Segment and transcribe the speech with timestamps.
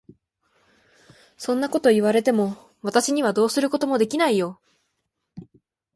[1.37, 4.59] そんなことを言われても、私にはどうすることもできないよ。